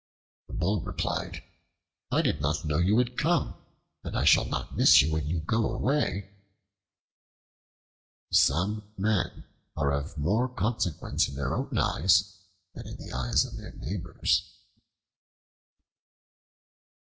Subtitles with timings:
[0.47, 1.43] The Bull replied,
[2.11, 3.53] "I did not know you had come,
[4.03, 6.31] and I shall not miss you when you go away."
[8.31, 9.45] Some men
[9.77, 12.35] are of more consequence in their own eyes
[12.73, 14.51] than in the eyes of their neighbors.